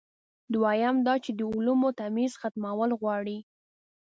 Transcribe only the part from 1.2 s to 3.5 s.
چې د علومو تمیز ختمول غواړي.